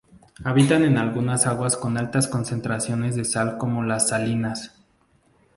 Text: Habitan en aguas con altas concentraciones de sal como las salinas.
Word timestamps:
Habitan 0.43 0.83
en 0.83 0.97
aguas 0.97 1.77
con 1.77 1.95
altas 1.95 2.27
concentraciones 2.27 3.15
de 3.15 3.23
sal 3.23 3.59
como 3.59 3.83
las 3.83 4.07
salinas. 4.07 4.73